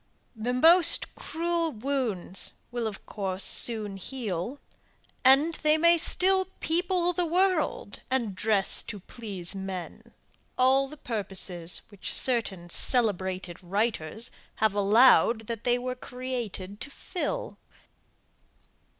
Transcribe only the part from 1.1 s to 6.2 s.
cruel wounds will of course soon heal, and they may